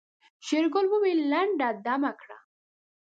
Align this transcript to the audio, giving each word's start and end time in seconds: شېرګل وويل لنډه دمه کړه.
شېرګل 0.45 0.85
وويل 0.89 1.19
لنډه 1.31 1.67
دمه 1.85 2.11
کړه. 2.19 2.37